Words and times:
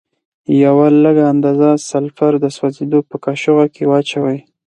یوه 0.63 0.87
لږه 1.03 1.23
اندازه 1.33 1.69
سلفر 1.89 2.33
د 2.39 2.45
سوځیدو 2.57 2.99
په 3.09 3.15
قاشوغه 3.25 3.65
کې 3.75 3.83
واچوئ. 3.89 4.39